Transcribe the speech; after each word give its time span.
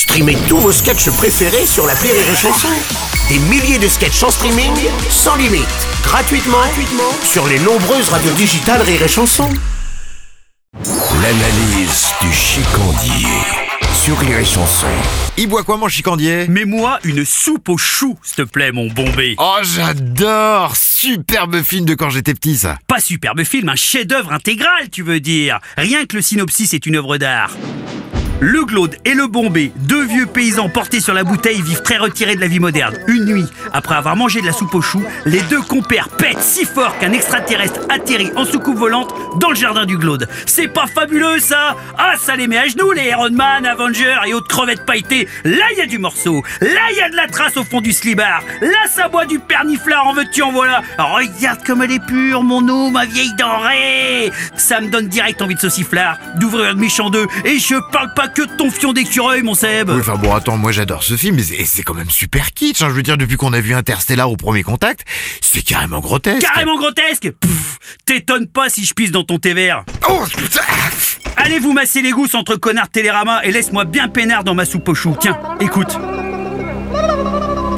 Streamez 0.00 0.38
tous 0.48 0.56
vos 0.56 0.72
sketchs 0.72 1.10
préférés 1.10 1.66
sur 1.66 1.86
la 1.86 1.92
Rire 1.92 2.14
et 2.14 2.34
Chanson. 2.34 2.70
Des 3.28 3.38
milliers 3.38 3.78
de 3.78 3.86
sketchs 3.86 4.22
en 4.22 4.30
streaming, 4.30 4.72
sans 5.10 5.36
limite, 5.36 5.68
gratuitement, 6.02 6.56
gratuitement 6.56 7.12
sur 7.22 7.46
les 7.46 7.58
nombreuses 7.58 8.08
radios 8.08 8.32
digitales 8.32 8.80
Rire 8.80 9.02
et 9.02 9.08
Chanson. 9.08 9.50
L'analyse 11.22 12.06
du 12.22 12.32
chicandier 12.32 13.28
sur 13.92 14.18
Rire 14.18 14.38
et 14.38 14.44
Chanson. 14.46 14.86
Il 15.36 15.48
boit 15.48 15.64
quoi 15.64 15.76
mon 15.76 15.88
chicandier? 15.88 16.46
Mais 16.48 16.64
moi, 16.64 16.98
une 17.04 17.26
soupe 17.26 17.68
aux 17.68 17.76
choux, 17.76 18.18
s'il 18.22 18.36
te 18.36 18.50
plaît, 18.50 18.72
mon 18.72 18.88
bombé. 18.88 19.34
Oh 19.36 19.58
j'adore 19.62 20.76
Superbe 20.76 21.62
film 21.62 21.84
de 21.84 21.92
quand 21.92 22.08
j'étais 22.08 22.32
petit 22.32 22.56
ça 22.56 22.78
Pas 22.86 23.00
superbe 23.00 23.44
film, 23.44 23.68
un 23.68 23.76
chef-d'œuvre 23.76 24.32
intégral, 24.32 24.88
tu 24.90 25.02
veux 25.02 25.20
dire. 25.20 25.60
Rien 25.76 26.06
que 26.06 26.16
le 26.16 26.22
synopsis 26.22 26.72
est 26.72 26.86
une 26.86 26.96
œuvre 26.96 27.18
d'art. 27.18 27.50
Le 28.42 28.64
Glaude 28.64 28.96
et 29.04 29.12
le 29.12 29.26
Bombay, 29.26 29.70
deux 29.76 30.06
vieux 30.06 30.24
paysans 30.24 30.70
portés 30.70 31.00
sur 31.00 31.12
la 31.12 31.24
bouteille, 31.24 31.60
vivent 31.60 31.82
très 31.82 31.98
retirés 31.98 32.36
de 32.36 32.40
la 32.40 32.46
vie 32.46 32.58
moderne. 32.58 32.96
Une 33.06 33.26
nuit, 33.26 33.44
après 33.74 33.96
avoir 33.96 34.16
mangé 34.16 34.40
de 34.40 34.46
la 34.46 34.52
soupe 34.54 34.74
aux 34.74 34.80
choux, 34.80 35.04
les 35.26 35.42
deux 35.42 35.60
compères 35.60 36.08
pètent 36.08 36.40
si 36.40 36.64
fort 36.64 36.96
qu'un 36.98 37.12
extraterrestre 37.12 37.80
atterrit 37.90 38.32
en 38.36 38.46
soucoupe 38.46 38.78
volante 38.78 39.12
dans 39.38 39.50
le 39.50 39.56
jardin 39.56 39.84
du 39.84 39.98
Glaude. 39.98 40.26
C'est 40.46 40.68
pas 40.68 40.86
fabuleux 40.86 41.38
ça? 41.38 41.76
Ah, 41.98 42.14
ça 42.18 42.34
les 42.34 42.48
met 42.48 42.56
à 42.56 42.66
genoux, 42.66 42.92
les 42.92 43.08
Iron 43.08 43.30
Man, 43.30 43.66
Avengers 43.66 44.20
et 44.26 44.32
autres 44.32 44.48
crevettes 44.48 44.86
pailletées. 44.86 45.28
Là, 45.44 45.66
il 45.72 45.78
y 45.78 45.82
a 45.82 45.86
du 45.86 45.98
morceau. 45.98 46.42
Là, 46.62 46.80
il 46.92 46.96
y 46.96 47.02
a 47.02 47.10
de 47.10 47.16
la 47.16 47.26
trace 47.26 47.58
au 47.58 47.64
fond 47.64 47.82
du 47.82 47.92
slibard. 47.92 48.42
Là, 48.62 48.88
ça 48.88 49.08
boit 49.08 49.26
du 49.26 49.38
perniflard, 49.38 50.06
en 50.06 50.14
veux-tu, 50.14 50.40
en 50.40 50.50
voilà. 50.50 50.80
Regarde 50.96 51.62
comme 51.66 51.82
elle 51.82 51.92
est 51.92 52.06
pure, 52.06 52.42
mon 52.42 52.66
eau, 52.70 52.88
ma 52.88 53.04
vieille 53.04 53.34
denrée. 53.38 54.32
Ça 54.56 54.80
me 54.80 54.88
donne 54.88 55.08
direct 55.08 55.42
envie 55.42 55.56
de 55.56 55.60
sauciflard, 55.60 56.16
d'ouvrir 56.36 56.70
le 56.70 56.74
méchant 56.76 57.10
d'eux, 57.10 57.26
et 57.44 57.58
je 57.58 57.74
parle 57.92 58.14
pas 58.14 58.28
que 58.34 58.42
de 58.42 58.56
ton 58.56 58.70
fion 58.70 58.92
d'écureuil, 58.92 59.42
mon 59.42 59.54
Seb. 59.54 59.90
Oui, 59.90 60.00
Enfin 60.00 60.16
bon 60.16 60.34
attends, 60.34 60.56
moi 60.56 60.72
j'adore 60.72 61.02
ce 61.02 61.16
film, 61.16 61.38
et 61.38 61.64
c'est- 61.64 61.82
quand 61.82 61.94
même 61.94 62.10
super 62.10 62.52
kitsch, 62.52 62.82
hein, 62.82 62.88
je 62.88 62.94
veux 62.94 63.02
dire 63.02 63.16
depuis 63.16 63.36
qu'on 63.36 63.52
a 63.52 63.60
vu 63.60 63.74
Interstellar 63.74 64.30
au 64.30 64.36
premier 64.36 64.62
contact, 64.62 65.04
c'est 65.40 65.62
carrément 65.62 66.00
grotesque 66.00 66.40
Carrément 66.42 66.76
grotesque 66.76 67.30
T'étonnes 68.06 68.46
pas 68.46 68.68
si 68.68 68.84
je 68.84 68.94
pisse 68.94 69.10
dans 69.10 69.24
ton 69.24 69.38
thé 69.38 69.54
vert. 69.54 69.84
Oh 70.08 70.22
putain 70.36 70.60
Allez 71.36 71.58
vous 71.58 71.72
masser 71.72 72.02
les 72.02 72.10
gousses 72.10 72.34
entre 72.34 72.56
connards 72.56 72.86
de 72.86 72.90
Télérama 72.92 73.40
et 73.44 73.50
laisse-moi 73.50 73.84
bien 73.86 74.08
peinard 74.08 74.44
dans 74.44 74.54
ma 74.54 74.64
soupe 74.66 74.88
aux 74.88 74.94
choux. 74.94 75.16
Tiens, 75.20 75.38
écoute. 75.60 75.96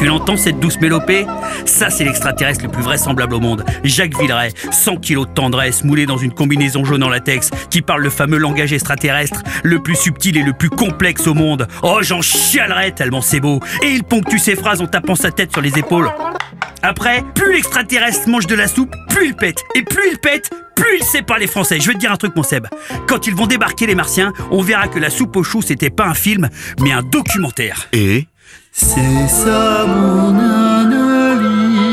Tu 0.00 0.06
l'entends 0.06 0.38
cette 0.38 0.58
douce 0.58 0.80
mélopée? 0.80 1.26
Ça, 1.66 1.90
c'est 1.90 2.04
l'extraterrestre 2.04 2.64
le 2.64 2.70
plus 2.70 2.82
vraisemblable 2.82 3.34
au 3.34 3.40
monde. 3.40 3.66
Jacques 3.84 4.18
Villeray, 4.18 4.50
100 4.70 4.96
kilos 4.96 5.28
de 5.28 5.34
tendresse, 5.34 5.84
moulé 5.84 6.06
dans 6.06 6.16
une 6.16 6.32
combinaison 6.32 6.86
jaune 6.86 7.02
en 7.02 7.10
latex, 7.10 7.50
qui 7.68 7.82
parle 7.82 8.00
le 8.00 8.08
fameux 8.08 8.38
langage 8.38 8.72
extraterrestre, 8.72 9.42
le 9.62 9.82
plus 9.82 9.96
subtil 9.96 10.38
et 10.38 10.42
le 10.42 10.54
plus 10.54 10.70
complexe 10.70 11.26
au 11.26 11.34
monde. 11.34 11.68
Oh, 11.82 11.98
j'en 12.00 12.22
chialerais 12.22 12.92
tellement 12.92 13.20
c'est 13.20 13.40
beau. 13.40 13.60
Et 13.82 13.88
il 13.88 14.02
ponctue 14.02 14.38
ses 14.38 14.56
phrases 14.56 14.80
en 14.80 14.86
tapant 14.86 15.16
sa 15.16 15.32
tête 15.32 15.52
sur 15.52 15.60
les 15.60 15.78
épaules. 15.78 16.10
Après, 16.82 17.22
plus 17.34 17.54
l'extraterrestre 17.54 18.28
mange 18.28 18.46
de 18.46 18.54
la 18.54 18.66
soupe, 18.68 18.94
plus 19.08 19.26
il 19.26 19.34
pète. 19.34 19.58
Et 19.74 19.82
plus 19.82 20.02
il 20.12 20.18
pète, 20.18 20.50
plus 20.74 20.98
il 20.98 21.04
sait 21.04 21.22
parler 21.22 21.46
français. 21.46 21.78
Je 21.80 21.86
vais 21.88 21.94
te 21.94 21.98
dire 21.98 22.10
un 22.12 22.16
truc, 22.16 22.34
mon 22.36 22.42
Seb. 22.42 22.66
Quand 23.06 23.26
ils 23.26 23.34
vont 23.34 23.46
débarquer, 23.46 23.86
les 23.86 23.94
martiens, 23.94 24.32
on 24.50 24.62
verra 24.62 24.88
que 24.88 24.98
la 24.98 25.10
soupe 25.10 25.36
aux 25.36 25.42
choux, 25.44 25.62
c'était 25.62 25.90
pas 25.90 26.06
un 26.06 26.14
film, 26.14 26.48
mais 26.80 26.92
un 26.92 27.02
documentaire. 27.02 27.88
Et? 27.92 28.26
C'est 28.72 29.28
ça 29.28 29.84
mon 29.86 30.38
analyse. 30.38 31.86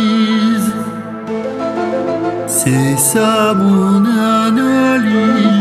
C'est 2.48 2.98
ça 2.98 3.54
mon 3.56 4.06
analyse. 4.06 5.57